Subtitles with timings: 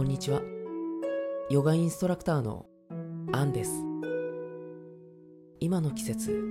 [0.00, 0.40] こんにちは。
[1.50, 2.64] ヨガインストラクターの
[3.34, 3.84] アンです。
[5.60, 6.42] 今の季節、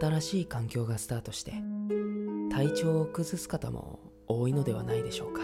[0.00, 1.54] 新しい環境がスタートして、
[2.52, 3.98] 体調を崩す方も
[4.28, 5.40] 多いのではないでしょうか。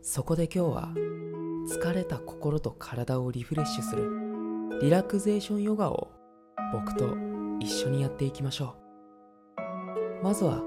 [0.00, 0.88] そこで今日は、
[1.70, 6.10] 疲れた心と体をリフレッシュするリラクゼーションヨガを
[6.72, 7.14] 僕と
[7.60, 8.74] 一緒にやっていきましょ
[10.22, 10.24] う。
[10.24, 10.62] まずは、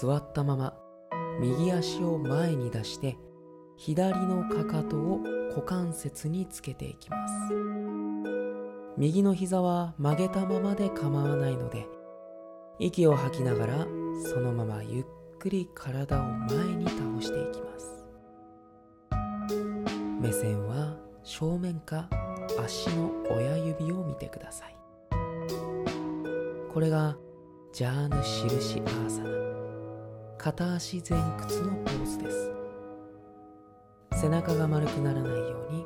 [0.00, 0.76] 座ったまま
[1.40, 3.18] 右足を前に出して
[3.84, 5.18] 左のかかとを
[5.48, 7.34] 股関節につけていきます。
[8.96, 11.88] 右の膝は曲げたままで構わないので
[12.78, 13.86] 息を吐きながら
[14.24, 15.04] そのままゆっ
[15.40, 18.06] くり体を前に倒していきます。
[20.20, 22.08] 目線は正面か
[22.64, 24.76] 足の親指を見てください。
[26.72, 27.16] これが
[27.72, 29.30] ジャーヌ印アーサナ。
[30.38, 32.61] 片足前屈のポーズです。
[34.22, 35.84] 背中が丸くならないように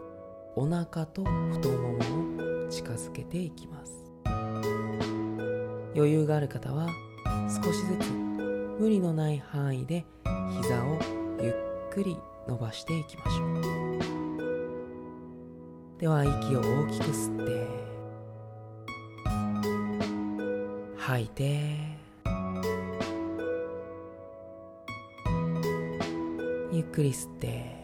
[0.57, 4.13] お腹と太ももを近づけていきます。
[5.95, 6.87] 余裕がある方は
[7.49, 8.11] 少しずつ
[8.79, 10.05] 無理のない範囲で
[10.61, 10.99] 膝を
[11.41, 11.55] ゆっ
[11.91, 13.61] くり伸ばしていきましょう。
[15.99, 17.67] では息を大きく吸って
[20.99, 21.97] 吐いて。
[26.71, 27.76] ゆっくり吸って。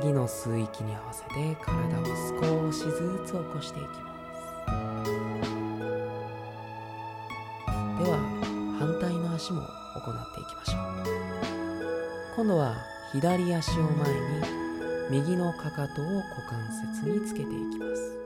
[0.00, 4.14] 次の吸う息に合わせて体を少しずつ起こしていきま
[5.04, 5.10] す。
[7.98, 8.16] では
[8.78, 9.66] 反対の足も行
[10.12, 10.82] っていきましょう。
[12.36, 12.76] 今度は
[13.12, 16.60] 左足を前に右のかかとを股関
[16.94, 18.16] 節につけていきます。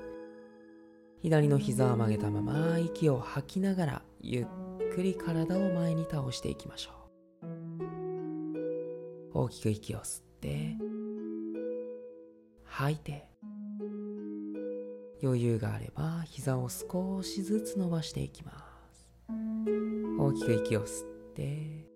[1.22, 4.46] 左の膝を曲げたまま息を吐きながらゆっ
[4.94, 6.90] くり体を前に倒していきましょ
[7.42, 7.48] う。
[9.32, 10.91] 大きく息を吸って。
[12.72, 13.28] 吐いて。
[15.22, 18.52] 余裕があれば膝を少しずつ伸ばしていきま
[18.90, 19.08] す。
[20.18, 21.86] 大きく息を吸って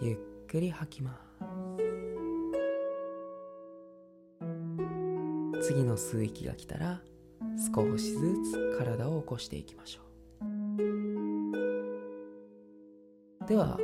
[0.00, 1.18] ゆっくり吐きま
[5.60, 5.66] す。
[5.66, 7.00] 次の吸う息が来たら
[7.74, 10.04] 少しずつ体を起こしていきましょう。
[13.48, 13.78] では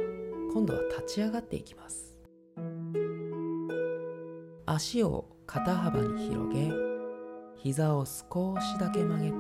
[0.53, 2.10] 今度は立ち上がっていきます。
[4.73, 6.71] 足を肩幅に広げ
[7.57, 9.37] 膝を少しだけ曲げて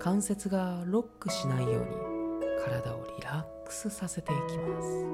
[0.00, 1.86] 関節がロックしないように
[2.64, 5.06] 体をリラックスさせていきます。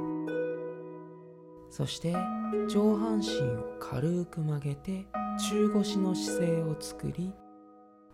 [1.71, 2.17] そして
[2.71, 3.27] 上半身
[3.59, 5.07] を軽く曲げて
[5.51, 7.35] 中腰の姿勢を作り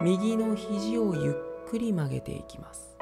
[0.01, 2.99] 右の肘をゆっくり曲げていきます。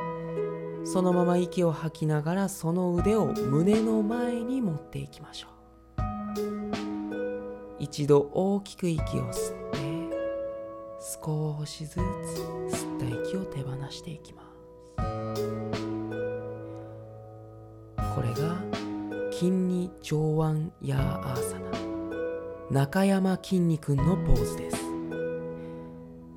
[0.85, 5.53] そのまま息を吐きながらその腕を胸の前に持っていきましょう。
[7.83, 9.81] 一度大きく息を吸って
[11.21, 15.43] 少しずつ吸った息を手放していきます。
[18.15, 18.63] これが
[19.33, 21.73] 筋に上腕ヤーアーサナ。
[22.71, 24.77] 中山筋肉のポーズです。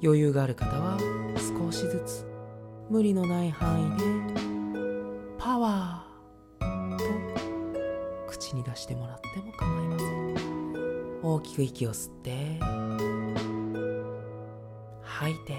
[0.04, 0.98] 余裕がある方は
[1.60, 2.26] 少しずつ
[2.90, 4.04] 無理のない範囲で
[5.38, 7.06] パワーと
[8.32, 10.55] 口に出してもらっても構いません。
[11.28, 12.60] 大きく息を吸って
[15.02, 15.54] 吐いて。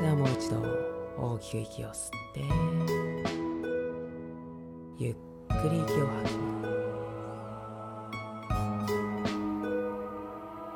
[0.00, 0.62] ではもう一度
[1.18, 2.42] 大きく息を吸って
[4.96, 6.74] ゆっくり息を吐きます。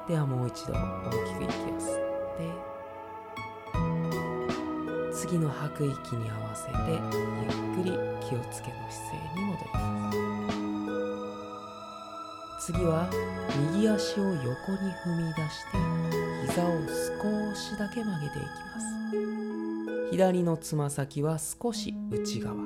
[0.08, 0.76] ではもう一度大
[1.24, 1.98] きく息を吸っ
[5.12, 7.46] て次の吐く息に合わせてゆ
[7.82, 7.92] っくり
[8.28, 8.67] 気をつけて。
[12.70, 13.08] 次は
[13.72, 15.78] 右足を横に踏み出して
[16.48, 16.78] 膝を
[17.18, 18.78] 少しだけ曲げていきま
[20.04, 20.10] す。
[20.10, 22.56] 左のつま先は少し内側。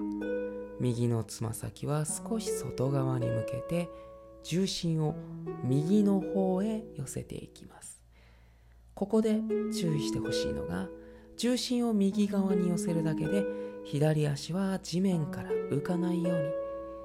[0.81, 3.89] 右のつま先は少し外側に向けて
[4.43, 5.15] 重心を
[5.63, 8.03] 右の方へ寄せていきます。
[8.95, 9.39] ここで
[9.73, 10.89] 注意してほしいのが
[11.37, 13.45] 重心を右側に寄せるだけで
[13.85, 16.51] 左足は地面から浮かないように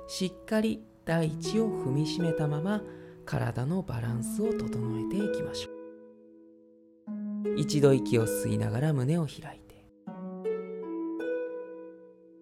[0.07, 2.81] しっかり大地を踏みしめたまま
[3.25, 4.67] 体のバランスを整
[4.99, 5.77] えていきましょう。
[7.57, 9.67] 一度息を吸いながら胸を開いて。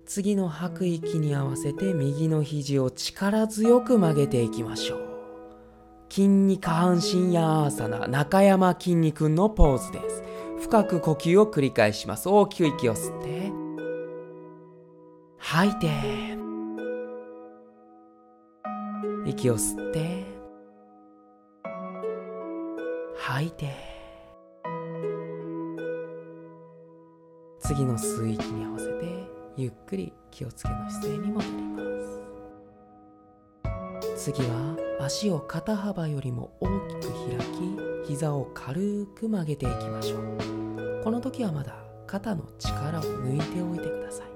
[0.06, 5.00] 次の吐く息に合わせて右の肘を力強く曲げていきましょう。
[6.10, 10.24] 筋肉下半身ヤーサナ中山筋肉のポーズです。
[10.62, 12.30] 深く呼吸を繰り返します。
[12.30, 13.52] 大きく息を吸って。
[15.38, 16.44] 吐いて。
[19.25, 20.24] 息を吸って。
[23.18, 23.74] 吐いて。
[27.60, 28.92] 次の吸う息に合わせて
[29.57, 31.81] ゆっくり気をつけの姿勢に戻りま
[34.16, 34.31] す。
[34.31, 37.38] 次は足を肩幅よりも大きく開
[38.06, 41.01] き膝を軽く曲げていきましょう。
[41.04, 41.75] この時はまだ
[42.06, 44.28] 肩の力を抜いておいてください。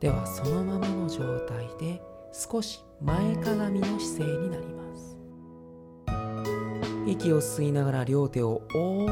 [0.00, 2.00] ではそのままの状態で
[2.40, 5.18] 少し前かがみの姿勢になります。
[7.04, 9.08] 息を吸いながら両手を大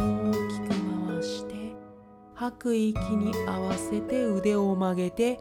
[0.48, 0.68] きく
[1.08, 1.54] 回して
[2.34, 5.40] 吐く息に合わせて腕を曲げて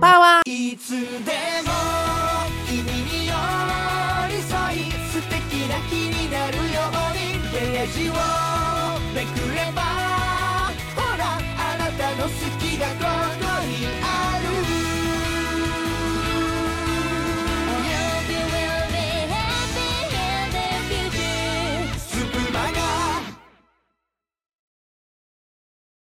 [0.00, 0.72] パワー。
[0.72, 0.90] いつ
[1.24, 1.32] で
[1.66, 2.29] も